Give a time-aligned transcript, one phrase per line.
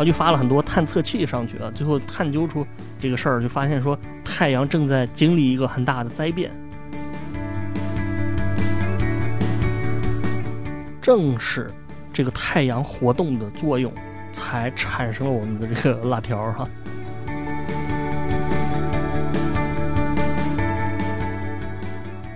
[0.00, 2.66] 然后就发了很多探测器上去啊，最后探究出
[2.98, 6.50] 这个事儿，就发现说太阳正在经历一个很大的灾变。
[11.02, 11.70] 正是
[12.14, 13.92] 这个太阳活动的作用，
[14.32, 16.66] 才产生了我们的这个辣条哈。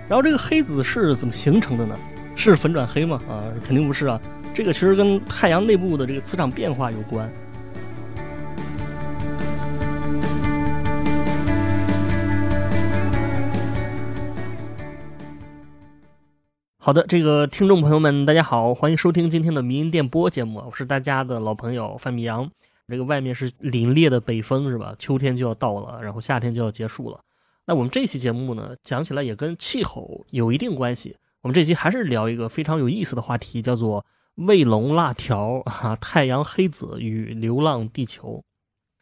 [0.07, 1.97] 然后这个黑子是怎么形成的呢？
[2.35, 3.19] 是粉转黑吗？
[3.27, 4.21] 啊，肯定不是啊。
[4.53, 7.27] 这个其实跟太阳内部的这个磁场变化有关。
[16.85, 22.47] 好的，这个听众朋友们，大家好，欢迎收听今天的迷音电波节目，我是大家的老朋友范米阳。
[22.87, 24.93] 这个外面是凛冽的北风，是吧？
[24.99, 27.21] 秋天就要到了，然后夏天就要结束了。
[27.65, 31.17] 那我们这期节目呢，讲起来也跟气候有一定关系。
[31.41, 34.05] 我们这期还是聊一个非常有意思的话题，叫做
[34.35, 38.43] 卫龙辣条啊，太阳黑子与流浪地球。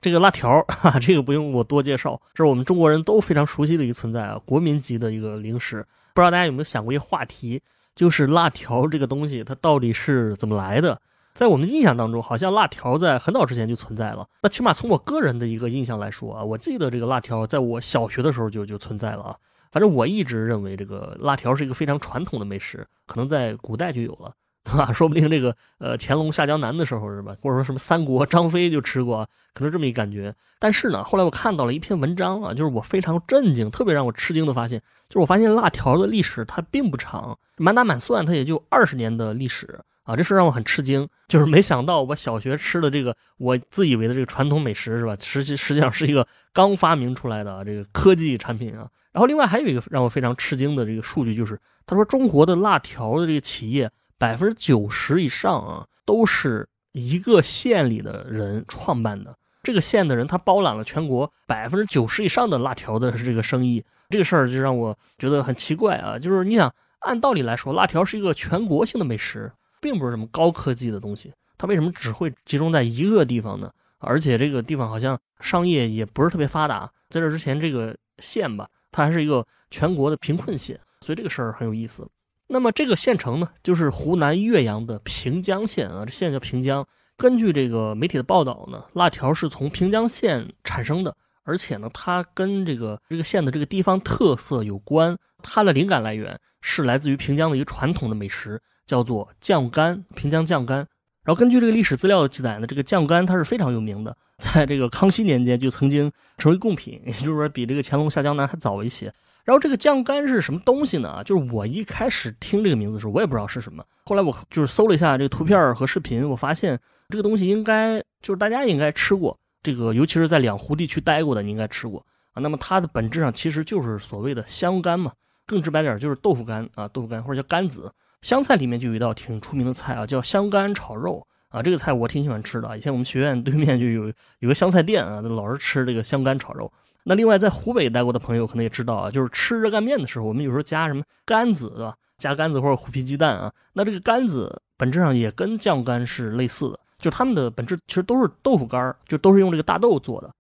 [0.04, 5.78] 这个辣条哈，这个不用我多介绍，这是我们中国人都非常熟悉的一个存在啊，国民级的一个零食。
[6.14, 7.62] 不知道大家有没有想过一个话题，
[7.96, 11.00] 就是辣条这个东西它到底是怎么来的？
[11.34, 14.28] 在我们的印象当中，好像辣条在很早之前就存在了。
[14.42, 19.38] 那起码从我个人的一个印象来说啊，我记得这个辣条在我小学的时候就就存在了啊。
[19.72, 24.34] 反正我一直认为这个辣条是一个非常传统的美食，可能在古代就有了，
[24.74, 24.94] 对吧？
[24.94, 27.36] 说不定这个呃乾隆下江南的时候是吧？
[27.42, 30.34] 或者说什么三国张飞就吃过，可能这么一感觉。
[30.58, 39.82] 但是呢，后来我看到了一篇文章啊，就是我非常震惊，特别让我吃惊的发现，就是我发现辣条的历史它并不长，满打满算它也就二十年的历史。
[40.04, 45.16] 啊，这事让我很吃惊，就是没想到我小学吃的这个我自以为的这个传统美食是吧？
[45.18, 48.90] 实际实际上是一个刚发明出来的这个科技产品啊。
[49.14, 53.90] 然后另外还有一个让我非常吃惊的这个数据，就是他说中国的辣条的这个企业
[54.24, 63.84] 百分之九十以上啊都是一个县里的人创办的，这个县的人他包揽了全国百分之九十以上的辣条的这个生意。
[64.10, 69.52] 这个事儿就让我觉得很奇怪啊，就是你想按道理来说，辣条是一个全国性的美食。
[69.82, 73.70] 并不是什么高科技的东西，它为什么只会集中在一个地方呢？
[73.98, 76.90] 而且这个地方好像商业也不是特别发达。
[77.10, 82.08] 在这之前，这个县吧，它还是一个全国的贫困县，所以这个事儿很有意思。
[82.54, 86.88] 那么这个县城呢，就是湖南岳阳的平江县啊，这县叫平江。
[87.18, 95.18] 根据这个媒体的报道呢，辣条是从平江县产生的，而且呢，它跟这个这个县的这个地方特色有关。
[95.42, 98.62] 它的灵感来源是来自于平江的一个传统的美食。
[98.86, 100.86] 叫做酱干，平江酱干。
[101.24, 109.14] 然后根据这个历史资料的记载呢，这个酱干它是非常有名的，在这个康熙年间就曾经成为贡品，也就是说比这个乾隆下江南还早一些。
[109.46, 111.22] 然后这个酱干是什么东西呢？
[111.26, 113.84] 就是我一开始听这个名字的时候，我也不知道是什么。
[114.06, 116.80] 后来我就是搜了一下这个图片和视频，我发现
[117.10, 122.40] 这个东西应该就是大家应该吃过，这个尤其是在两湖地区待过的，你应该吃过啊。
[122.42, 125.12] 那么它的本质上其实就是所谓的香干嘛，
[125.46, 127.92] 更直白点就是豆腐干啊，豆腐干或者叫干子。
[128.24, 131.62] 湘菜里面就有一道挺出名的菜啊，叫香干炒肉啊。
[131.62, 132.78] 这个菜我挺喜欢吃的。
[132.78, 136.72] 以前我们学院对面就有有个湘菜店啊，老是吃这个香干炒肉。
[137.04, 141.94] 那另外在湖北待过的朋友可能也知道啊，就是吃热干面的时候，我们有时候加什么干子，对吧？
[142.18, 143.52] 加干子或者虎皮鸡蛋啊。
[143.74, 150.34] 那这个干子本质上也跟酱干是类似的，就它们的本质其实都是豆腐干儿就都是用这个大豆做的。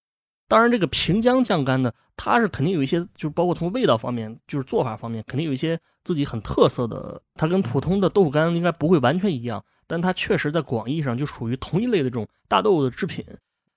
[0.47, 7.21] 当然，这个平江酱干呢，它是肯定有一些，就是包括从味道方面，就是做法方面，肯定有一些自己很特色的。
[7.35, 13.25] 它跟普通的豆腐干应该不会完全一样，但它确实在广义上就属于同一类的这种大豆的制品。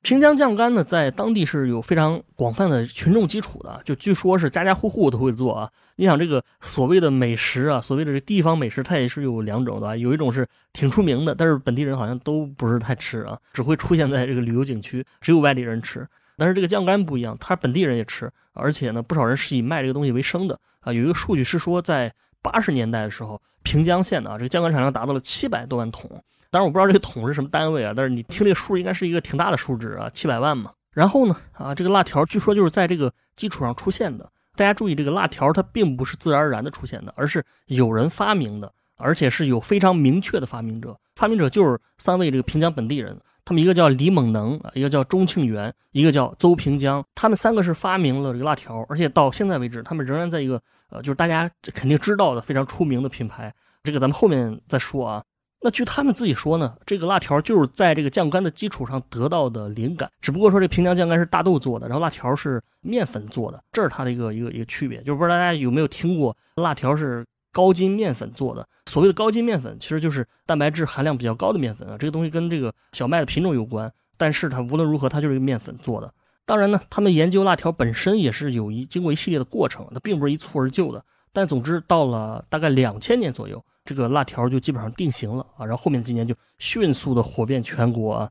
[0.02, 5.68] 平江酱干呢，在当地是有非常广泛的群众基础的，就据说是家家户户都会做啊。
[5.96, 16.06] 你想这个所谓的美食啊，所谓的这地方美食，它也是有两种的，有一种是挺出名的，但是本地人好像都不是太吃啊，只会出现在这个旅游景区，只有外地人吃。
[16.36, 20.92] 但是这个酱干不一样，它本地人也吃，而且呢，不少人是以卖这个东西为生的啊。
[20.92, 22.12] 有一个数据是说，在
[22.42, 26.10] 八十年代的时候，平江县的啊，这个酱干产量达到了七百多万桶。
[26.50, 30.72] 当然我不知道这个桶是什么单位啊，但是你听这个数应该是一个挺大的数值啊，七百万嘛。
[30.92, 34.30] 然后呢，啊，这个辣条据说就是在这个基础上出现的。
[34.54, 40.98] 大家注意，这个辣条它并不是自然而然的出现的，而是有人发明的，而且是有非常明确的发明者。
[41.14, 43.18] 发明者就是三位这个平江本地人。
[43.46, 50.60] 他们一个叫李猛能，一个叫钟庆元，一个叫邹平江，他们三个是发明了这个辣条，而且到现在为止，他们仍然在一个
[50.90, 53.54] 呃，就是大家肯定知道的非常出名的品牌。
[53.84, 55.22] 这个咱们后面再说啊。
[55.62, 64.98] 那据他们自己说呢，这个辣条就是在这个酱干的基础上得到的灵感，只不过说这平江酱干是大豆做的，然后辣条是面粉做的，这是它的一个一个一个区别。
[65.04, 67.24] 就是不知道大家有没有听过辣条是。
[67.56, 71.96] 高筋面粉做的，所谓的高筋面粉，其实就是蛋白质含量比较高的面粉啊。
[71.96, 73.90] 这个东西跟这个小麦的品种有关。
[74.18, 76.12] 但是它无论如何，它就是一个面粉做的。
[76.44, 81.02] 当然呢，他们研究辣条本身也是有一经过一系列的过程，它并不是一蹴而就的。
[81.32, 85.64] 但总之，到了大概两千年左右，这个辣条就基本上定型了啊。
[85.64, 88.30] 然后后面几年就迅速的火遍全国啊。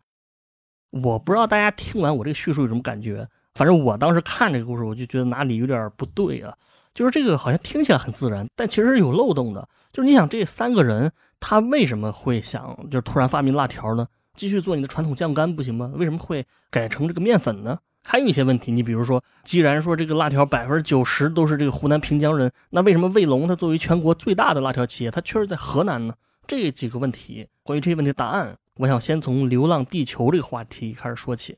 [0.91, 6.55] 我不知道大家听完我这个叙述有什么感觉，反正我当时看这个故事，我就觉得哪里有点不对啊。
[6.95, 9.67] 就是这个好像听起来很自然，但其实是有漏洞的。
[9.91, 14.07] 就是你想，这三个人他为什么会想，就是突然发明辣条呢？
[14.33, 15.91] 继续做你的传统酱干不行吗？
[15.95, 17.77] 为什么会改成这个面粉呢？
[18.03, 26.13] 还有一些问题，你比如说，既然说这个辣条百分之九十都是这个湖南平江人，那为什么卫龙它作为全国最大的辣条企业，它确实在河南呢？
[26.47, 31.57] 这几个问题，关于这些问题的答案，我想先从《流浪地球》这个话题开始说起。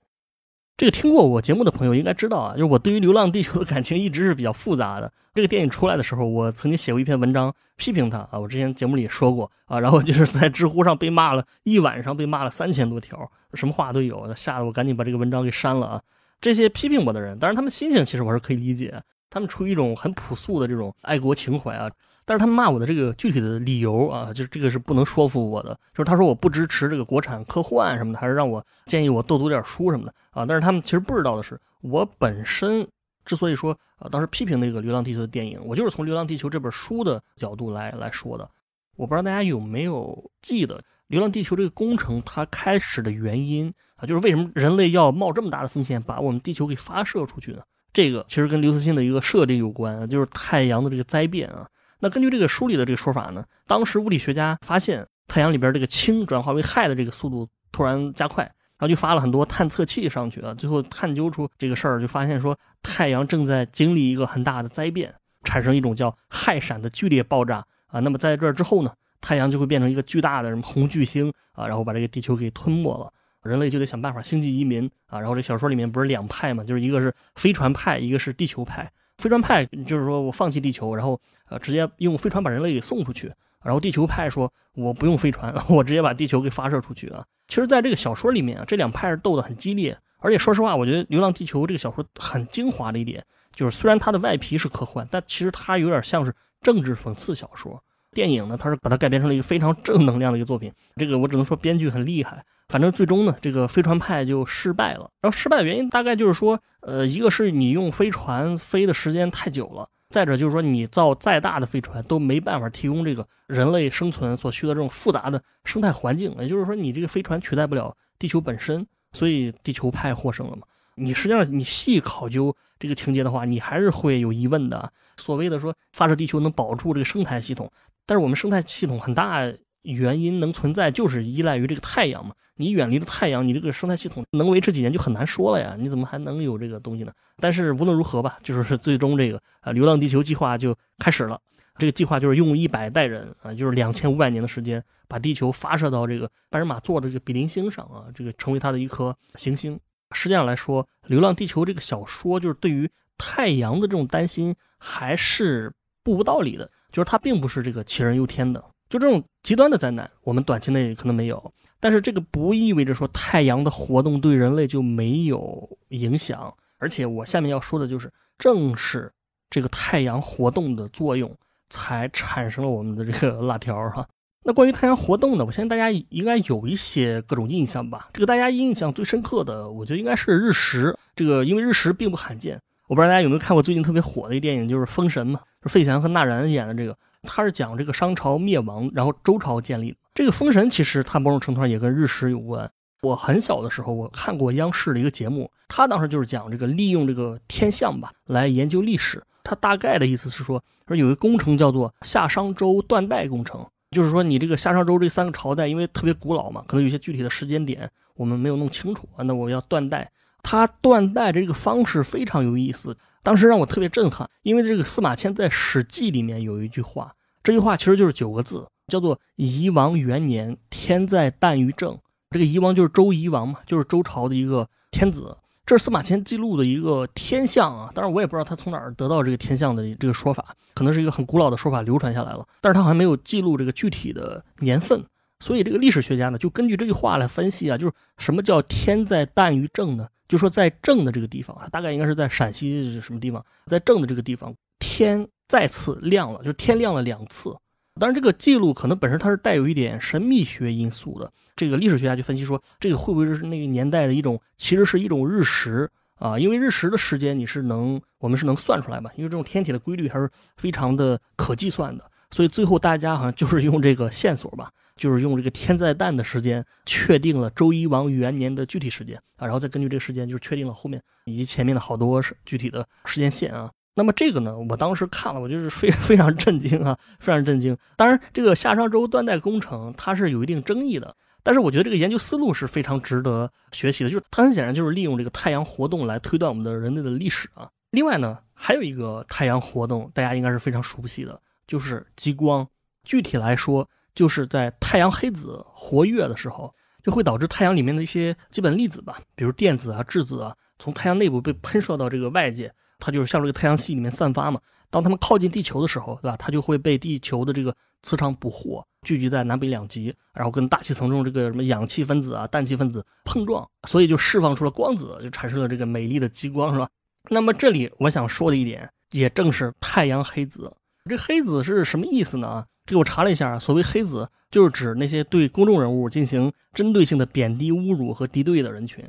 [0.78, 5.12] 这个听过我节目的朋友应该知道啊，就是我对于《流浪地球》的感情一直是比较复杂的。
[5.34, 16.02] 这个电影出来的时候，我曾经写过一篇文章批评他啊，我之前节目里也说过啊，然后就是在知乎上被骂了一晚上，被骂了三千多条，什么话都有，吓得我赶紧把这个文章给删了啊。
[16.40, 21.90] 这些批评我的人，当然他们心情其实我是可以理解，他们出于一种很朴素的这种爱国情怀啊。
[22.26, 25.74] 但是他们骂我的这个具体的理由啊，就是这个是不能说服我的。
[25.94, 30.46] 就是他说我不支持这个国产科幻什么的，还是让我建议我多读点书什么的啊。
[30.46, 32.86] 但是他们其实不知道的是，我本身
[33.26, 38.50] 之所以说啊，当时批评那个《流浪地球》的电影，我就是从《流浪地球》这本书的角度来来说的。
[38.98, 47.62] 我不知道大家有没有记得《流浪地球》这个工程它开始的原因啊，就是为什么人类要冒这么大的风险把我们地球给发射出去呢？
[47.98, 51.68] 这个其实跟刘慈欣的一个设定有关，就是太阳的这个灾变啊。
[51.98, 65.12] 那根据这个书里的这个说法呢，当时物理学家发现太阳里边这个氢转化为氦的这个速度突然加快，然后就发了很多探测器上去啊，最后探究出这个事儿，就发现说太阳正在经历一个很大的灾变，
[65.44, 68.00] 产生一种叫氦闪的剧烈爆炸啊。
[68.02, 73.12] 那么在这之后呢，太阳就会变成一个巨大的什么红巨星啊，然后把这个地球给吞没了，
[73.48, 75.20] 人类就得想办法星际移民啊。
[75.20, 78.92] 然后这小说里面不是两派嘛，就是一个是飞船派，一个是地球派。
[79.18, 83.34] 飞船派就是说我放弃地球，然后呃直接用飞船把人类给送出去。
[83.64, 87.26] 然后地球派说我不用飞船，我直接把地球给发射出去啊。
[87.48, 89.98] 其实，在这个小说里面啊，这两派是斗得很激烈。
[90.20, 93.24] 而且说实话，我觉得《流浪地球》这个小说很精华的一点，
[93.54, 97.82] 就是虽然它的外皮是科幻，但其实它有点像是政治讽刺小说。
[98.12, 100.72] 电影呢，它是把它改编成了一个非常正能量的一个作品。
[100.96, 102.44] 这个我只能说编剧很厉害。
[102.68, 105.10] 反正最终呢，这个飞船派就失败了。
[105.22, 116.36] 然后失败的原因大概就是说，呃，一个是你用飞船飞的时间太久了，再者就是说你造再大的飞船都没办法提供这个人类生存所需的这种复杂的生态环境。
[116.40, 120.64] 也就是说，你这个飞船取代不了地球本身，所以地球派获胜了嘛。
[120.96, 124.92] 你实际上你细考究这个情节的话，你还是会有疑问的。
[125.16, 127.72] 所谓的说发射地球能保住这个生态系统，
[128.06, 129.42] 但是我们生态系统很大。
[129.84, 132.34] 原因能存在，就是依赖于这个太阳嘛。
[132.56, 135.76] 你远离了太阳，你这个生态系统能维持几年就很难说了呀。
[135.78, 137.12] 你怎么还能有这个东西呢？
[137.40, 141.40] 但是无论如何吧，就是最终这个啊，流浪地球计划就开始了。
[141.78, 149.80] 这个计划就是用一百代人啊，就是两千五百年的时间，把地球发射到这个半人马座的这个比邻星上啊，这个成为它的一颗行星。
[150.12, 152.90] 实际上来说，《流浪地球》这个小说就是对于
[153.20, 155.72] 太阳的这种担心还是
[156.02, 158.64] 不无道理的，就是它并不是这个杞人忧天的。
[158.90, 166.54] 就这种极端的灾难，我们短期内可能没有，但是这个不意味着说太阳的活动对人类就没有影响。
[166.80, 169.12] 而且我下面要说的就是，正是
[169.50, 171.36] 这个太阳活动的作用，
[171.70, 174.08] 才产生了我们的这个 辣条哈。
[174.44, 178.10] 那关于太阳活动呢，我相信大家应该有一些各种印象吧。
[178.14, 180.98] 这个大家印象最深刻的，我觉得应该是日食。
[181.16, 186.96] 这个因为日食并不罕见，我不知道大家有没有看过最近特别火的一个电影，就是《封神》嘛，就费翔和纳然演的这个。
[187.28, 189.96] 他是讲这个商朝灭亡，然后周朝建立。
[190.16, 192.72] 这个封神其实它某种程度上也跟日食有关。
[193.04, 199.22] 我很小的时候我看过央视的一个节目，他当时就是讲这个利用这个天象吧来研究历史。
[199.44, 210.12] 他大概的意思是说，说有一个工程叫做夏商周断代工程，就是说你这个夏商周这三个朝代因为特别古老嘛，可能有些具体的时间点我们没有弄清楚啊，那我要断代。
[210.42, 212.98] 他断代这个方式非常有意思。
[213.22, 217.14] 当时让我特别震撼，因为这个司马迁在《史记》里面有一句话，
[217.48, 221.98] 这句话其实就是九个字，叫做“夷王元年，天在旦于正”。
[222.32, 225.38] 这个夷王就是周夷王嘛，就是周朝的一个天子。
[225.66, 235.02] 这是司马迁记录的一个天象啊，当然我也不知道他从哪儿得到这个天象的这个说法，可能是一个很古老的说法流传下来了，但是他好像没有记录这个具体的年份。
[235.40, 240.06] 所以这个历史学家呢，就根据这句话来分析啊，就是什么叫天在旦于正呢？
[240.28, 247.56] 就说在正的这个地方，大概应该是在陕西什么地方，在正的这个地方，天再次亮了，就是天亮了两次。
[248.00, 251.32] 当然，这个记录可能本身它是带有一点神秘学因素的。
[251.56, 256.38] 这个历史学家就分析说，这个会不会是那个年代的一种，其实是一种日食啊？
[256.38, 259.10] 因为日食的时间你是能，我们是能算出来嘛？
[259.16, 262.12] 因为这种天体的规律还是非常的可计算的。
[262.30, 273.72] 所以最后大家好像就是用这个线索吧，就是用这个天在旦的时间确定了周一王元年的具体时间啊，然后再根据这个时间就是确定了后面以及前面的好多是具体的时间线啊。
[273.98, 277.76] 那么这个呢，我当时看了，我就是非 非常震惊啊，非常震惊。
[277.96, 287.68] 当然，这个夏商周断代工程它是有一定争议的，但是我觉得这个研究思路是非常值得学习的，就是它很显然就是利用这个太阳活动来推断我们的人类的历史啊。
[287.90, 291.42] 另外呢，还有一个太阳活动，大家应该是非常熟悉的。
[291.66, 292.66] 就是激光，
[293.04, 304.60] 具体来说，就是在太阳黑子活跃的时候，就会导致太阳里面的一些基本粒子吧，比如电子啊、质子啊，从太阳内部被喷射到这个外界，它就是向这个太阳系里面散发嘛。
[304.90, 306.38] 当它们靠近地球的时候，对吧？
[306.38, 316.90] 它就会被地球的这个磁场捕获，聚集在南北两极，然后跟大气层中这个什么氧气分子啊、氮气分子碰撞，所以就释放出了光子，就产生了这个美丽的极光，是吧？
[317.30, 320.74] 那么这里我想说的一点，也正是太阳黑子。
[321.10, 322.66] 这黑子是什么意思呢？
[322.86, 329.04] 这个我查了一下，所谓黑子就是指那些对公众人物进行针对性的贬低、侮辱和敌对的人群。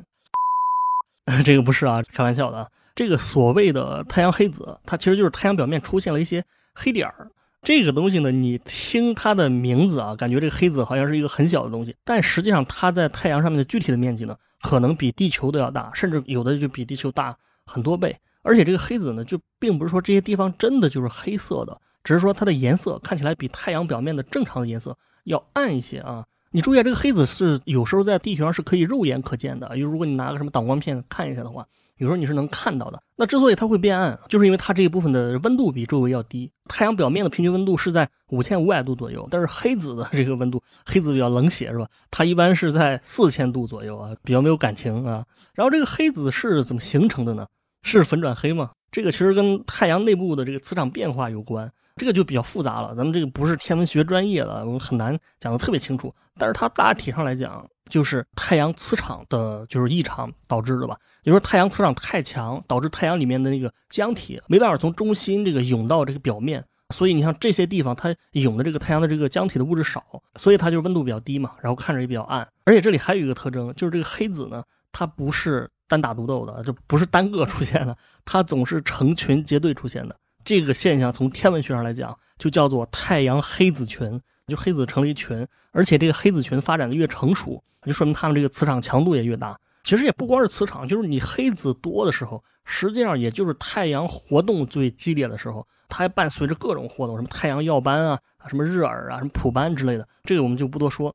[1.45, 2.68] 这个不是啊，开玩笑的。
[2.99, 7.31] 这个所谓的太阳黑子，它其实就是太阳表面出现了一些黑点儿。
[7.62, 18.17] 这个东西呢，你听它的名字啊，感觉这个黑子好像是一个很小的东西，但实际上它在太阳上面的具体的面积呢，可能比地球都要大，甚至有的就比地球大很多倍。
[18.43, 21.81] 而且这个黑子呢，就并不是说这些地方真的就是黑色的。
[22.02, 26.26] 只是说它的颜色看起来比太阳表面的正常的颜色要暗一些啊！
[26.50, 31.64] 你注意啊，这个黑子是有时候在地球上是可以肉眼可见的，就如果你拿个什么挡光片看一下的话，
[31.99, 33.00] 有时候你是能看到的。
[33.17, 36.50] 那之所以它会变暗，就是因为它这一部分的温度比周围要低。
[36.69, 41.87] 太阳表面的平均温度是在五千五百度左右，但是黑子的这个温度，黑子比较冷血是吧？
[42.11, 45.25] 它一般是在四千度左右啊，比较没有感情啊。
[45.55, 47.47] 然后这个黑子是怎么形成的呢？
[47.83, 48.71] 是粉转黑吗？
[48.90, 51.71] 这个其实跟太阳内部的这个磁场变化有关。
[51.99, 56.14] 这个就比较复杂了，咱们这个不是天文学专业的，我们很难讲的特别清楚。
[56.38, 60.97] 但是它大体上来讲，就是太阳磁场的就是异常导致的吧。
[61.25, 72.49] 也就是太阳磁场太强，导致太阳里面的那个浆体没办法从中心这个涌到这个表面，所以你像这些地方，它涌的这个太阳的这个浆体的物质少，所以它就温度比较低嘛，然后看着也比较暗。
[72.64, 74.62] 而且这里还有一个特征，就是这个黑子呢，
[74.93, 80.17] 它不是单打独斗的，就不是单个出现的，它总是成群结队出现的。
[80.49, 89.61] 这个现象从天文学上来讲，就叫做太阳黑子群，就黑子成了一群，而且这个黑子群发展的越成熟，就说明它们这个磁场强度也越大。
[89.85, 101.14] 其实也不光是磁场，就是你黑子多的时候，实际上也就是太阳活动最激烈的时候，它还伴随着各种活动，什么太阳耀斑啊，什么日珥啊，什么普斑之类的，这个我们就不多说。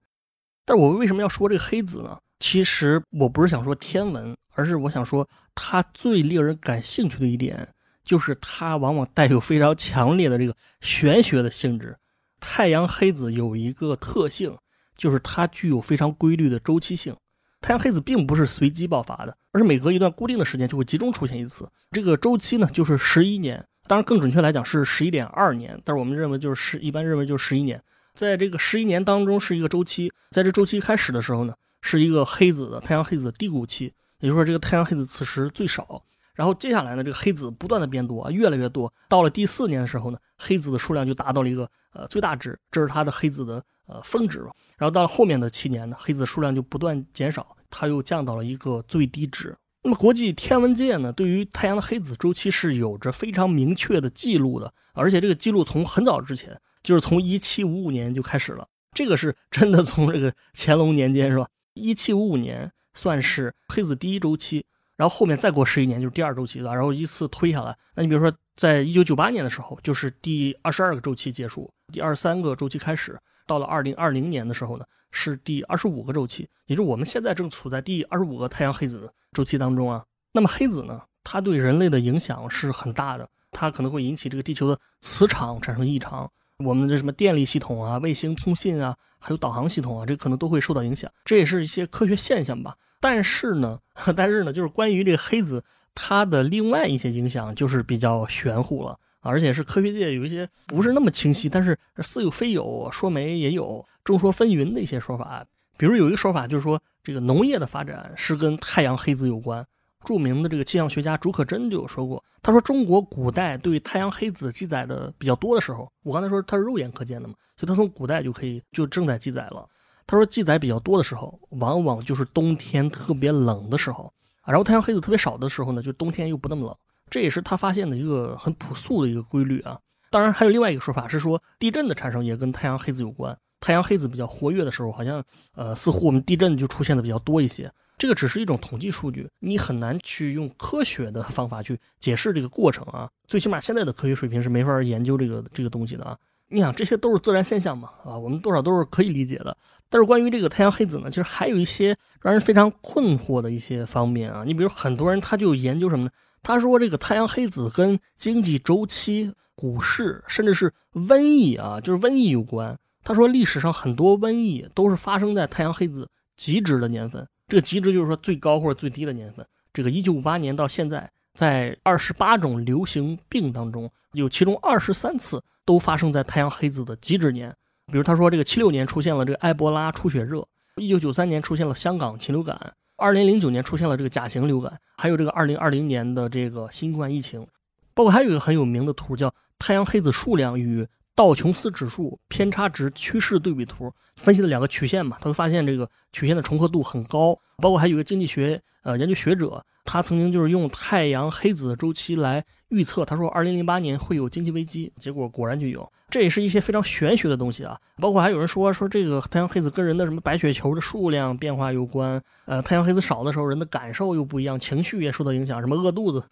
[0.63, 2.15] 但我为什么要说这个黑子呢？
[2.39, 7.67] 其实我不是想说天文，而是我想说它最令人感兴趣的一点。
[8.03, 11.97] 就是它往往带有非常强烈的这个玄学的性质。
[12.39, 14.57] 太阳黑子有一个特性，
[14.97, 17.15] 就是它具有非常规律的周期性。
[17.61, 21.65] 太阳黑子并不是随机爆发的，而是每隔一段固定的时间就会集中出现一次。
[21.91, 23.65] 这个周期呢，就是十一年。
[23.87, 27.81] 当然，更准确来讲是十一点二年，但是我们认为就是十，一般认为就是十一年。
[28.13, 36.03] 在这个十一年当中是一个周期，在这周期开始的时候呢，是一个黑子的太阳黑子的低谷期，也就是说这个太阳黑子此时最少。
[36.33, 38.91] 然后接下来呢，这个黑子不断的变多啊，越来越多。
[39.07, 44.39] 到了第四年的时候呢，黑子的数量就达到了一个呃最大值，这是它的黑子的呃峰值。
[44.77, 49.55] 然后到了后面的七年呢，黑子数量就不断减少，它又降到了一个最低值。
[49.83, 58.67] 那么国际天文界呢，对于太阳的黑子周期是有着非常明确的记录的，而且这个记录从很早之前，就是从一七五五年就开始了。
[58.93, 61.47] 这个是真的从这个乾隆年间是吧？
[61.73, 64.65] 一七五五年算是黑子第一周期。
[65.03, 67.77] 然后后面再过十一年就是第二周期了，然后依次推下来。
[67.93, 73.19] 那你比如说，在一九九八年的时候，就是第二十二个周期结束，第二十三个周期开始。
[73.45, 80.01] 到了二零二零年的时候呢，是第二十五个周期，也就是我们现在正处在第二十五个太阳黑子周期当中啊。
[80.31, 91.11] 那么黑子呢，它对人类的影响是很大的，它可能会引起这个地球的磁场产生异常，我们的什么电力系统啊、卫星通信啊，还有导航系统啊，这可能都会受到影响。
[91.25, 92.73] 这也是一些科学现象吧。
[93.03, 93.77] 但是呢，
[94.15, 95.61] 但是呢，就是关于这个黑子，
[95.93, 105.45] 它的另外一些影响就是比较玄乎了，而且是科学界有一些不是那么清晰，但是似有非有，说没也有，众说纷纭的一些说法。
[105.75, 109.65] 比如有一个说法就是说，这个农业的发展是跟太阳黑子有关
[110.05, 119.67] 著名的这个气象学家竺可桢就有说过，他说中国古代对太阳黑子记载的比较多的时候，我刚才说他是肉眼可见的嘛，所以他从古代就可以就正在记载了。
[120.05, 126.77] 他说记载比较多的时候，往往就是冬天特别冷的时候啊，然后太阳黑子特别少的时候呢，就冬天又不那么冷，
[127.09, 129.79] 这也是他发现的一个很朴素的一个规律啊。
[130.09, 133.35] 当然还有另外一个说法是说，地震的产生也跟太阳黑子有关。
[133.59, 135.23] 太阳黑子比较活跃的时候，好像
[135.55, 137.71] 呃似乎我们地震就出现的比较多一些。
[137.97, 143.09] 这个只是一种统计数据，你很难去用科学的方法去解释这个过程啊。
[143.27, 146.17] 最起码现在的科学水平是没法研究这个这个东西的啊。
[146.53, 149.57] 你想，这些都是自然现象嘛啊，我们多少都是可以理解的。
[149.89, 154.43] 但是关于这个太阳黑子呢，其实还有一些让人非常困惑的一些方面啊。
[154.45, 156.11] 你比如很多人他就研究什么呢？
[156.41, 162.77] 他说这个太阳黑子跟经济周期、股市，甚至是瘟疫啊，就是瘟疫有关。
[163.03, 167.27] 他说，历史上很多瘟疫都是发生在太阳黑子极值的年份。
[167.47, 169.45] 这个极值就是说最高或者最低的年份。
[169.73, 177.53] 这个一九五八年到现在，在二十八种流行病当中，有其中二十三次都发生在太阳黑子的极值年。
[177.91, 180.45] 比如他说，这个七六年出现了这个埃博拉出血热，
[180.77, 187.45] 一九九三年出现了香港禽流感，二零零九年出现了这个甲型流感，还有这个二零二零年的这个新冠疫情。
[187.93, 190.87] 包括还有一个很有名的图叫太阳黑子数量与。
[191.15, 202.43] 道琼斯指数偏差值趋势对比图分析了两个曲线嘛，他会发现这个曲线的重合度很高，包括还有一个经济学呃研究学者，他曾经就是用太阳黑子的周期来。
[202.69, 205.87] 预测他说，二零零八年会有经济危机，结果果然就有。
[206.09, 212.19] 这也是一些非常玄学的东西啊，包括还有人说说这个太阳黑子跟人的什么白血球的数量变化有关。
[212.45, 216.23] 呃，太阳黑子少的时候，人的感受又不一样，情绪也受到影响，什么饿肚子，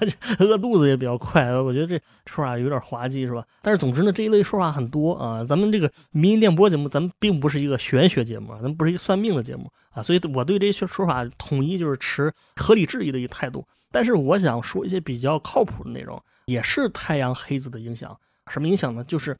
[0.40, 1.52] 饿肚子也比较快。
[1.60, 3.44] 我觉得这说法有点滑稽，是吧？
[3.60, 5.44] 但是总之呢，这一类说法很多啊。
[5.44, 13.66] 咱们这个民营电波节目，咱们并不是一个玄学节目，咱们不是一个算命的节目啊，所以我对这些说法统一就是持合理质疑的一个态度。
[13.92, 18.16] 但是我想说一些比较靠谱的内容，也是太阳黑子的影响。
[18.48, 19.02] 什么影响呢？
[19.04, 19.36] 就是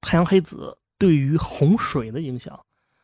[0.00, 2.58] 太阳黑子对于洪水的影响。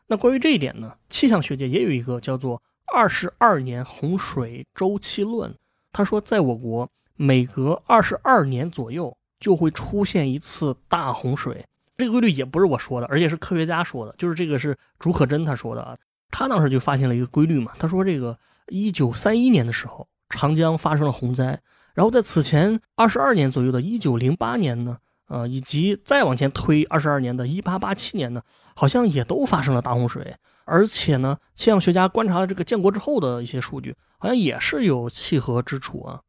[0.07, 2.61] 那关于这一点呢，气象学界也有一个叫做
[2.93, 5.55] “二十二年洪水周期论”。
[5.93, 11.65] 他说，在我国每隔二十二年左右就会出现一次大洪水。
[11.97, 15.95] 这个规律也不是我说的，而且是科学家说的，就是这个是竺可桢他说的啊。
[16.31, 17.73] 他当时就发现了一个规律嘛。
[17.79, 18.37] 他说，这个
[18.67, 20.07] 一九三一年的时候。
[20.31, 21.59] 长江发生了洪灾，
[21.95, 24.95] 然后在此前二十二年左右的1908年呢，
[25.27, 28.39] 呃，以及再往前推二十二年的1887年呢，
[28.75, 30.35] 好像也都发生了大洪水。
[30.65, 36.21] 而且呢，气象学家观察了这个建国之后的一些数据，好像也是有契合之处啊。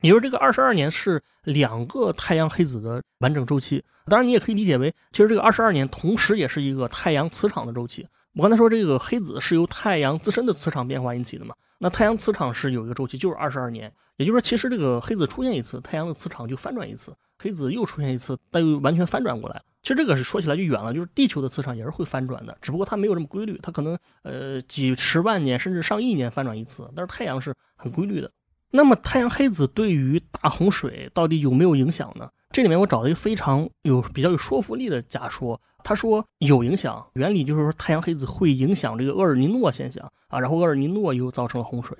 [0.00, 8.08] 也就是这个二十二年是两个太阳黑子的完整周期，当然你也可以理解为，其实这个二十二年同时也是一个太阳磁场的周期。
[8.34, 11.54] 我刚才说这个黑子是由太阳自身的磁场变化引起的嘛？
[11.78, 13.92] 那太阳磁场是有一个周期，就是二十二年。
[14.16, 19.60] 也就是说，其实这个黑子出现一次，太阳的磁场就翻转一次；黑子又出现一次，它又完全翻转过来。
[19.82, 28.30] 其实这个是说起来就远了，就是地球的磁场也是会翻转的，只不过它没有这么规律，它可能呃几十万年甚至上亿年翻转一次，但是太阳是很规律的。
[28.70, 32.30] 那么太阳黑子对于大洪水到底有没有影响呢？
[32.52, 35.60] 这里面我找了一个非常有比较有说服力的假说。
[35.84, 41.96] 他说有影响，原理就是说太阳黑子会影响这个厄尔尼诺现象啊，然后厄尔尼诺又造成了洪水。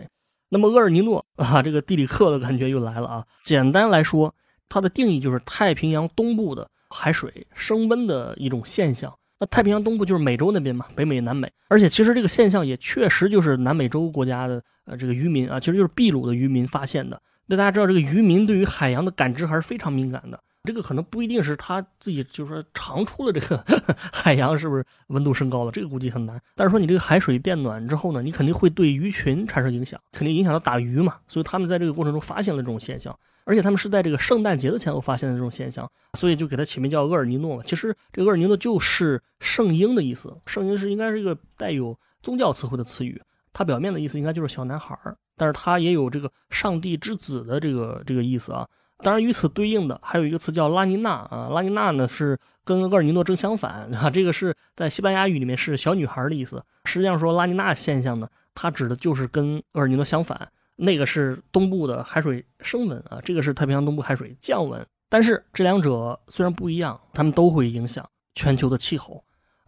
[0.50, 3.24] 那么厄尔尼诺啊，这个地理课的感觉又来了啊。
[3.42, 4.32] 简单来说，
[4.68, 9.12] 它的定义就是太平洋东部的海水升温的一种现象。
[9.40, 11.50] 那太平洋东部就是美洲那边嘛，北美、南美。
[11.68, 17.20] 而且其实这个现象也确实就是南美洲国家的呃这个渔民啊，其实就是秘鲁的渔民发现的。
[17.52, 20.42] 那大家知道，这个渔民对于海洋的感知还是非常敏感的。
[20.64, 23.62] 这个可能不一定是他自己，就是说长出了这个
[24.10, 26.40] 海洋是不是温度升高了，这个估计很难。
[26.54, 31.16] 但是说你这个海水变暖之后呢，你肯定会对鱼群产生影响，肯定影响到打鱼嘛。
[31.28, 37.62] 所以他们在这个过程中发现了这种现象，而且他们是在这个圣诞节的前后发现的这种现象，所以就给它起名叫厄尔尼诺嘛。
[37.66, 43.20] 其实这个厄尔尼诺就是圣婴的意思，圣婴是应该是一个带有宗教词汇的词语，
[43.52, 48.68] 它表面的意思应该就是小男孩儿，但是它也有这个上帝之子的这个这个意思啊。
[48.98, 56.64] 当然，与此对应的还有一个词叫拉尼娜啊，拉尼娜呢是跟厄尔尼诺正相反 啊，这个是在西班牙语里面是小女孩的意思。
[56.84, 64.86] 实际上说拉尼娜现象呢，它指的就是跟厄尔尼诺相反，那个是东部的海水升温啊，这个是太平洋东部海水降温。
[65.08, 69.22] 但是这两者虽然不一样，它们都会影响全球的气候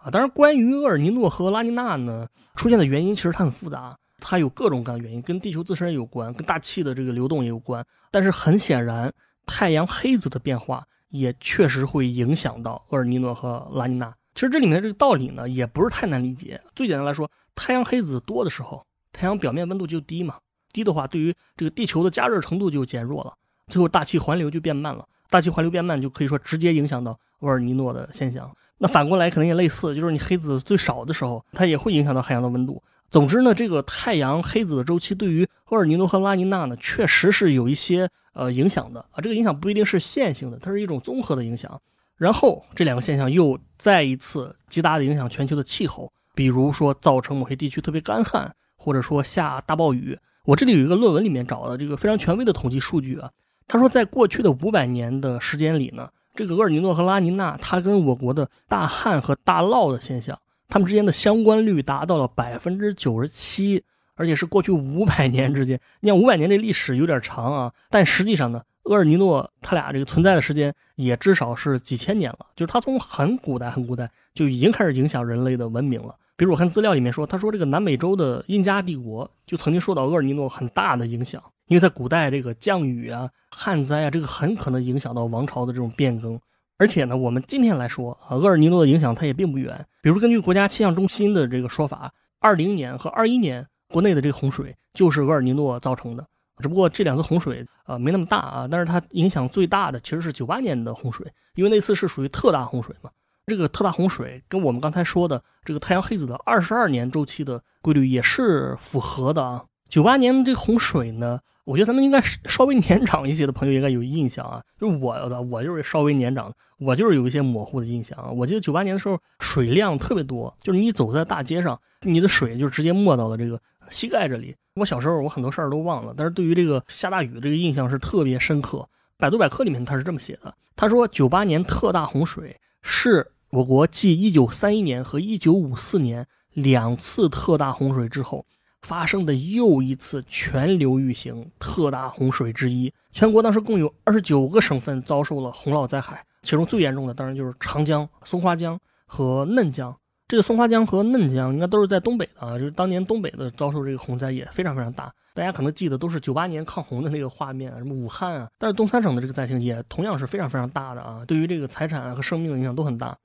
[0.05, 0.11] 啊。
[0.11, 3.97] 当然，关于厄尔尼诺和拉尼娜呢出现的原因，其实它很复杂。
[4.21, 7.85] 它有各种各样的原因，跟地球自身有关，跟大气的这个流动也有关。
[8.11, 9.13] 但是很显然，
[9.45, 14.15] 太阳黑子的变化也确实会影响到厄尔尼诺和拉尼娜。
[14.35, 16.61] 其实这里面这个道理呢，也不是太难理解。
[16.75, 20.39] 最简单来说，太阳黑子多的时候，太阳表面温度就低嘛，
[20.73, 23.35] 低的话，对于这个地球的加热程度就减弱了，
[23.69, 25.07] 最后大气环流就变慢了。
[25.29, 28.51] 大气环流变慢，就可以说直接影响到厄尔尼诺的现象。
[28.85, 32.83] 那反过来可能也类似，就是你黑子最少的时候，它也会影响到海洋的温度。
[33.11, 39.23] 总之呢，这个太阳黑子的周期对于厄尔尼诺和拉尼娜呢，确实是有一些呃影响的啊。
[39.23, 41.81] 这个影响不一定是线性的，它是一种综合的影响。
[42.19, 50.19] 然后这两个现象又再一次极大的影响全球的气候，比如说造成某些地区特别干旱，或者说下大暴雨。
[50.45, 53.31] 我这里有一个论文里面找的这个非常权威的统计数据啊，
[53.67, 56.11] 他说在过去的五百年的时间里呢。
[56.35, 60.37] 这个厄尔尼诺和拉尼娜，它跟我国的大旱和大涝的现象，
[60.69, 63.85] 它们之间的相关率达到了百分之九十七，
[64.17, 65.79] 而且是过去五百年之间。
[66.01, 76.17] 你看五百年这历史有点长啊，但实际上呢，厄尔尼诺它俩这个存在的时间也至少是几千年了，就是它从很古代很古代就已经开始影响人类的文明了。
[76.37, 81.43] 比如我看资料里面说，他说这个南美洲的印加帝国就曾经受到厄尔尼诺很大的影响。
[81.69, 86.39] 因为在古代，这个降雨啊、旱灾啊，这个很可能影响到王朝的这种变更。
[86.77, 89.87] 而且呢，我们今天来说啊，厄尔尼诺的影响它也并不远。
[90.03, 96.27] 比如根据国家气象中心的这个说法，二零年和二一年国内的这个洪水就是厄尔尼诺造成的。
[96.59, 103.11] 只不过这两次洪水啊没那么大啊，但是它影响最大的其实是九八年的洪水，因为那次是属于特大洪水嘛。
[103.47, 109.65] 这个特大洪水跟我们刚才说的这个太阳黑子的二十二年周期的规律也是符合的啊。
[109.89, 111.41] 九八年这个洪水呢？
[111.65, 118.31] 我觉得咱们应该稍微年长一些的朋友应该有印象啊，就是我的，我就是稍微年长的，我就是有一些模糊的印象啊。
[118.31, 124.55] 我记得九八年的时候水量特别多，就是你走在大街上，你的水就直接没到了这个膝盖这里。
[124.75, 128.87] 我小时候我很多事儿都忘了，但是对于这个下大雨这个印象是特别深刻。
[129.17, 138.45] 百度百科里面他是这么写的，他说九八年特大洪水是我国继一九三一年和一九五四年两次特大洪水之后。
[138.83, 149.97] 发生的又一次全流域型特大洪水之一，全国当时共有二十九个省份遭受了洪涝灾害，其中最严重的当然就是长江、松花江和嫩江。
[150.29, 155.11] 这个松花江和嫩江应该都是在东北的啊，就是当年东北的遭受这个洪灾也非常非常大。
[155.33, 163.17] 大家可能记得都是九八年抗洪的那个画面，什么武汉啊，但是东三省的这个灾情也同样是非常非常大的啊，对于这个财产和生命的影响都很大。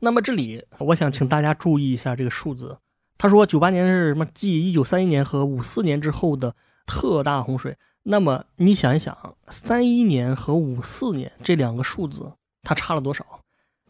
[0.00, 2.76] 那么这里我想请大家注意一下这个数字。
[3.18, 4.26] 他说，九八年是什么？
[4.34, 7.76] 继一九三一年和五四年之后的特大洪水。
[8.02, 9.14] 那么你想一想，
[9.48, 12.32] 三一年和五四年这两个数字，
[12.62, 13.24] 它差了多少？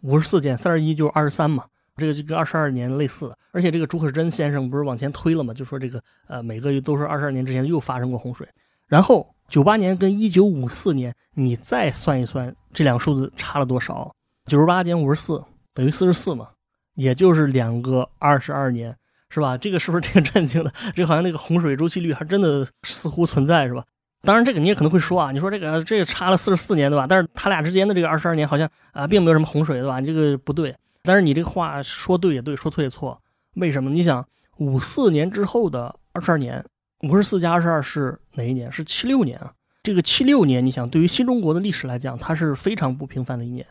[0.03, 1.64] 五十四减三十一就是二十三嘛。
[1.96, 3.33] 这个就跟二十二年类似。
[3.53, 5.55] 而且这个朱可桢先生不是往前推了嘛？
[5.55, 8.49] 就说这个呃，每个月都是二十二年之前又发生过洪水。
[8.88, 14.12] 然后九八年跟一九五四年，你再算一算这两个数字差了多少？
[14.46, 15.40] 九十八减五十四
[15.81, 16.49] 等于四十四嘛？
[16.95, 18.95] 也就是两个二十二年。
[19.33, 19.57] 是吧？
[19.57, 20.73] 这个是不是挺震惊的？
[20.93, 23.85] 这好像那个洪水周期率还真的似乎存在，是吧？
[24.23, 27.07] 当然，这个你也可能会说啊，你说这个这个差了四十四年，对吧？
[27.09, 30.01] 但是他俩之间的这个二十二年好像啊，并没有什么洪水，对吧？
[30.01, 30.77] 你这个不对。
[31.03, 33.23] 但是你这个话说对也对，说错也错。
[33.55, 33.88] 为什么？
[33.88, 36.64] 你想五四年之后的二十二年，
[37.05, 38.73] 五十四加二十二是哪一年？
[38.73, 39.53] 是七六年啊。
[39.85, 43.64] 这个七六年，你想对于新中国的历史来讲，它是非常不平凡的一年。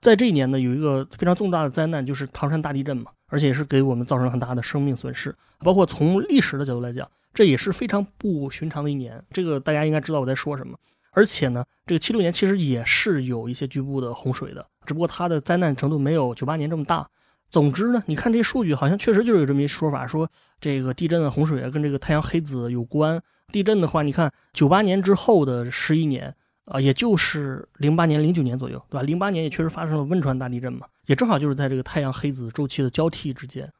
[0.00, 3.10] 在这一年呢，有一个非常重大的灾难，就是唐山大地震嘛。
[3.28, 9.20] 而且是给我们造成了很大的生命损失，包括从历史的角度来讲，这也是非常不寻常的一年。
[9.32, 10.78] 这个大家应该知道我在说什么。
[11.10, 17.04] 而且呢，这个七六年其实也是有一些局部的洪水的，只不过它的灾难程度没有九八年这么大。
[17.50, 20.30] 总之呢，你看这些数据，好像确实就是有这么一说法，说
[20.60, 23.20] 这个地震啊、洪水啊跟这个太阳黑子有关。
[23.50, 26.32] 地震的话，你看九八年之后的十一年。
[26.66, 29.02] 啊，也就是零八年、零九年左右，对吧？
[29.02, 33.72] 零八年也确实发生了汶川大地震嘛，也正好就是在这个太阳黑子周期的交替之间。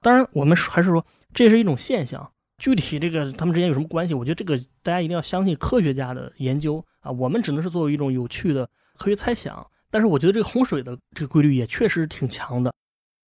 [0.00, 4.14] 当然，我们还是说这是一种现象，具体这个他们之间有什么关系？
[4.14, 8.68] 我觉得这个大家一定要相信科学家的研究啊，我们只能是作为一种有趣的
[8.98, 9.64] 科学猜想。
[9.90, 12.72] 但是我觉得这个洪水的这个规律也确实挺强的。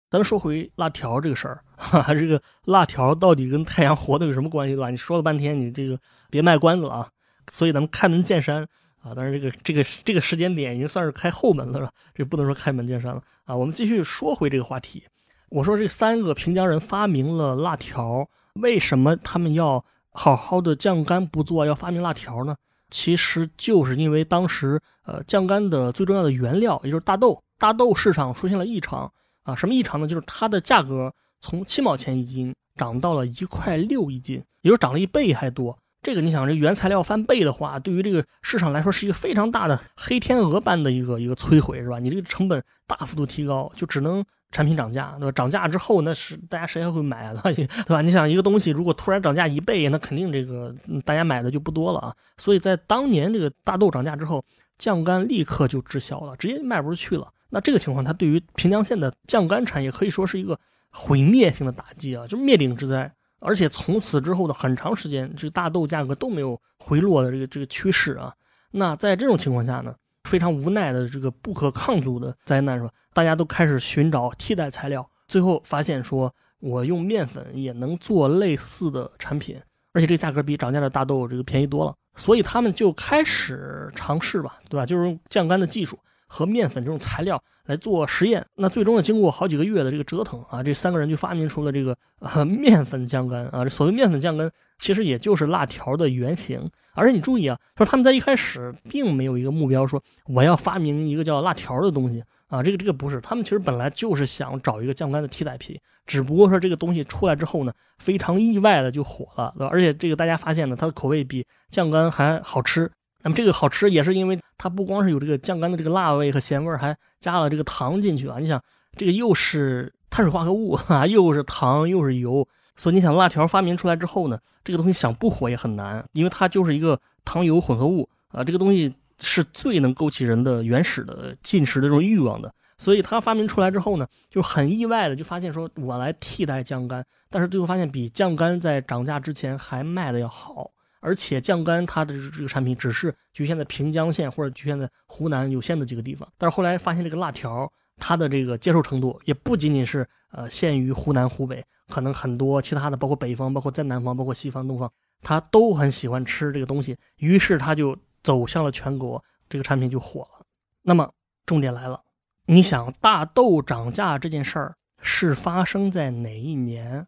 [0.08, 4.88] 咱们说回辣条这个事儿， 哈，这个辣条到底跟太阳活的有什么关系，对吧？
[4.88, 7.10] 你说了半天，你这个别卖关子了啊。
[7.52, 8.66] 所以咱们开门见山。
[9.04, 11.92] 啊，当然这个这个这个时间点已经算是开后门了，是吧？
[12.14, 13.54] 这不能说开门见山了啊。
[13.54, 15.04] 我们继续说回这个话题。
[15.50, 22.56] 我说这三个平江人发明了辣条，为什么他们要好好的酱干不做，要发明辣条呢？
[22.88, 29.12] 其实就是因为当时呃酱干的最重要的原料，也就是大豆，大豆市场出现了异常
[29.42, 29.54] 啊。
[29.54, 30.06] 什么异常呢？
[30.06, 35.78] 就是它的价格从七毛钱一斤涨到了一块六一斤，也就是涨了一倍还多。
[36.04, 41.98] 这个你想，这原材料翻倍的话，对于这个市场来说是一个非常大的黑天鹅般的一个一个摧毁，是吧？
[41.98, 45.32] 你这个成本大幅度提高，就只能产品涨价，对吧？
[45.32, 47.40] 涨价之后，那是大家谁还会买啊？
[47.42, 48.02] 对吧？
[48.02, 50.74] 你想一个东西如果突然涨价一倍，那肯定这个
[51.06, 52.14] 大家买的就不多了啊。
[52.36, 54.44] 所以在当年这个大豆涨价之后，
[54.76, 57.32] 酱干立刻就滞销了，直接卖不出去了。
[57.48, 60.58] 那这个情况，它对于平江县的酱干产业可以说是一个
[60.90, 63.10] 毁灭性的打击啊，就灭顶之灾。
[63.40, 68.34] 而且从此之后的很长时间，这个大豆价格都没有回落的这个这个趋势啊。
[68.70, 69.94] 那在这种情况下呢，
[70.24, 72.90] 非常无奈的这个不可抗阻的灾难是吧？
[73.12, 79.60] 大家都开始寻找替代材料，最后发现说，我用面粉也能做类似的产品，
[79.92, 81.94] 而且这个价格比涨价的大豆这个便宜多了。
[82.16, 84.86] 所以他们就开始尝试吧，对吧？
[84.86, 85.98] 就是用降干的技术。
[86.34, 93.62] 和面粉这种材料来做实验，那最终呢，经过好几个月的这个折腾啊，这三个人就发明出了这个呃面粉酱干啊。
[93.62, 96.68] 这所谓面粉酱干，其实也就是辣条的原型。
[96.92, 102.60] 而且你注意啊，说他们在一开始并没有一个目标，说我要发明一个叫辣条的东西啊。
[102.60, 109.68] 这个这个不是，他们其实本来就是想找一个酱干的替代品，只不过说这个东西出来之后呢，非常意外的就火了，对吧？
[109.72, 112.90] 而且这个大家发现呢，它的口味比酱干还好吃。
[113.24, 118.38] 那么这个好吃也是因为它不光是有这个酱干的这个辣味和咸味，还加了这个糖进去啊！
[118.38, 118.62] 你想，
[118.96, 140.70] 这个又是碳水化合物 啊，又是糖，又是油，所以你想辣条发明出来之后呢，这个东西想不火也很难，因为它就是一个糖油混合物啊，这个东西是最能勾起人的原始的进食的这种欲望的，所以它发明出来之后呢，就很意外的就发现说我来替代酱干，但是最后发现比酱干在涨价之前还卖的要好。
[141.04, 154.90] 而且酱干它的这个产品只是局限在平江县或者局限在湖南有限的几个地方，但是后来发现这个辣条它的这个接受程度也不仅仅是呃限于湖南湖北，可能很多其他的包括北方、包括在南方、包括西方、东方，
[155.20, 160.46] 他都很喜欢吃这个东西，于是他就走向了全国，这个产品就火了。
[160.80, 161.12] 那么
[161.44, 162.00] 重点来了，
[162.46, 167.06] 你想大豆涨价这件事儿是发生在哪一年？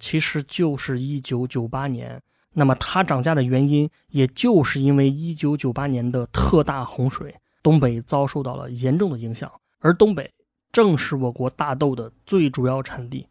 [0.00, 2.22] 其实就是一九九八年。
[2.52, 10.30] 那么它涨价的原因，也就是因为一九九八年的特大洪水，东北遭受到了严重的影响，而东北
[10.70, 13.26] 正是我国大豆的最主要产地，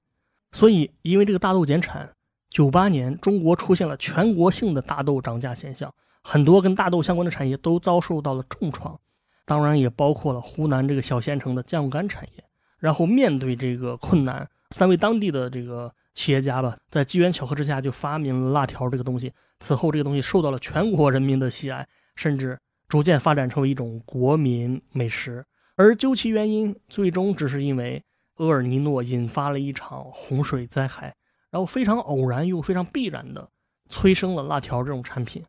[0.52, 2.10] 所以因为这个大豆减产，
[2.50, 9.00] 九八年中国出现了全国性的大豆涨价现象，很多跟大豆相关的产业都遭受到了重创，
[9.46, 12.44] 当然也包括了湖南这个小县城的酱干产业。
[12.82, 15.90] 然后面对这个困难，三位当地的这个。
[16.14, 19.32] 企业家吧，在机缘巧合之下就发明了辣条这个东西。
[19.62, 25.46] 此后，这个东西受到了全国人民的喜爱，甚至逐渐发展成为一种国民美食。
[25.78, 28.04] 而究其原因，最终只是因为
[28.36, 31.16] 厄尔尼诺引发了一场洪水灾害，
[31.50, 33.50] 然后非常偶然又非常必然的
[33.88, 35.42] 催生了辣条这种产品，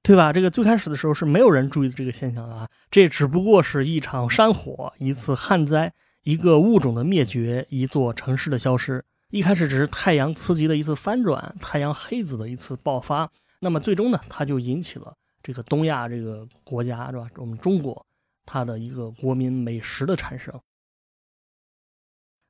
[0.00, 0.32] 对吧？
[0.32, 9.04] 这个最开始的时候是没有人注意这个现象的啊，这只不过是一场山火、一次旱灾、一个物种的灭绝、一座城市的消失。
[9.30, 13.30] 一开始只是太阳磁极的一次翻转，太阳黑子的一次爆发，
[13.60, 17.26] 那么最终呢，它就引起了这个东亚这个国家是吧？
[17.36, 18.04] 我们中国
[18.44, 20.52] 它的一个国民美食的产生。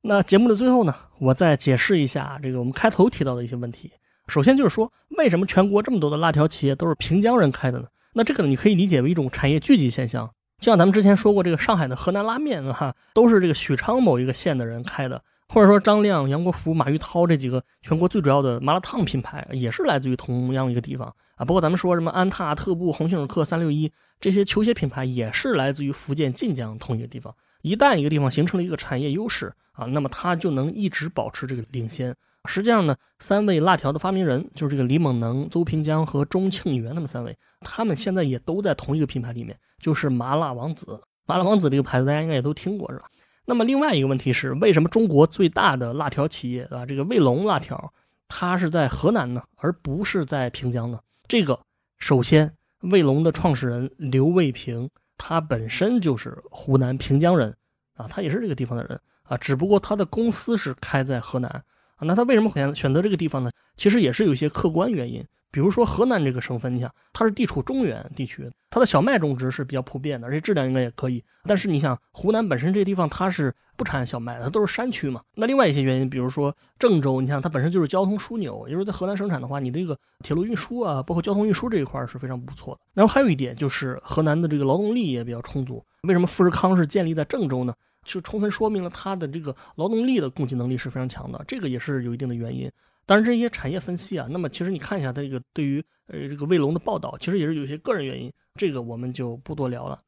[0.03, 3.93] 那节目的最后呢，我再解释一下这个我们开头提到的一些问题。
[4.27, 7.87] 首先就是说，为什么全国这么多的辣条企业都是平江人开的呢？
[8.15, 15.21] 那这个，你可以理解为一种产业聚集现象，就像咱们之前说过，这个上海的河南拉面啊，都是这个许昌某一个县的人开的。
[15.49, 21.45] 或者说张亮、杨国福、马玉涛这几个全国最主要的麻辣烫品牌，也是来自于同样一个地方啊。
[21.45, 27.35] 包括咱们说什么安踏、特步、鸿星尔克、三六一这些球鞋品牌，也是来自于福建晋江同一个地方。
[27.63, 32.15] 一旦一个地方形成了一个产业优势啊，那么它就能一直保持这个领先。
[32.49, 41.01] 实际上呢，三位辣条的发明人就是这个李猛能、邹平江和钟庆元他们三位，他们现在也都在同一个品牌里面，就是麻辣王子。
[41.25, 43.05] 麻辣王子这个牌子大家应该也都听过是吧？
[43.45, 47.93] 那么另外一个问题是，为什么中国最大的辣条企业啊，这个卫龙辣条，
[48.27, 50.99] 它是在河南呢，而不是在平江呢？
[51.29, 51.59] 这个
[51.99, 57.57] 首先，卫龙的创始人刘卫平，他本身就是湖南平江人
[57.95, 61.63] 啊，他也是这个地方的人啊，只不过他的公司是开在河南。
[62.07, 63.51] 那他为什么选选择这个地方呢？
[63.77, 65.25] 其实也是有一些客观原因。
[65.51, 71.23] 比如说河南这个省份，你想它是地处中原地区，它的小麦种植是比较普遍的，而且质量应该也可以。
[71.45, 75.21] 但是你想湖南本身这地方它是不产小麦的，它都是山区嘛。
[75.35, 82.81] 那另外一些原因，比如说郑州，你想它本身就是交通枢纽，也就是在河南生产的话，你这个铁路运输啊，包括交通运输这一块是非常不错的。
[82.95, 85.85] 然后还有一点就是河南的这个劳动力也比较充足。
[86.05, 87.75] 为什么富士康是建立在郑州呢？
[88.05, 92.71] 就充分说明了它的这个劳动力的供给能力是非常强的，这个也是有一定的原因。
[93.05, 100.01] 当然，这些产业分析啊，那么其实你看一下它这个对于呃这个卫龙的报道，其实也是有些个人原因，这个我们就不多聊了。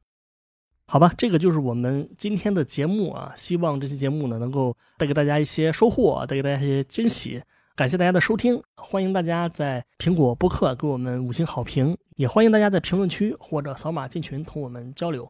[0.87, 3.33] 好吧，这个就是我们今天的节目啊。
[3.35, 7.41] 希望这期节目呢能够带给大家一些收获，带给大家一些惊喜。
[7.75, 15.29] 感谢大家的收听，欢迎大家在苹果播客给我们五星好评，也欢迎大家在评论区或者扫码进群同我们交流。